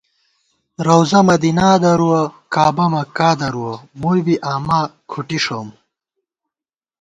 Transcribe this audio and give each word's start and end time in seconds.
رَوضہ 0.85 1.19
مدینا 1.29 1.67
درُوَہ 1.81 2.21
کعبہ 2.53 2.85
مکا 2.91 3.29
درُوَہ، 3.39 3.73
مُوبی 3.99 4.35
آما 4.53 4.79
کُھٹی 5.09 5.39
ݭَوُم 5.43 5.67